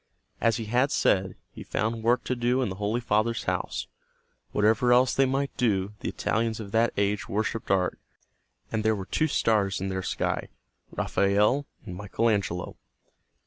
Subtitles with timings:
[0.41, 3.85] As he had said, he found work to do in the Holy Father's house.
[4.51, 7.99] Whatever else they might do, the Italians of that age worshiped art,
[8.71, 10.47] and there were two stars in their sky,
[10.91, 12.77] Raphael and Michael Angelo.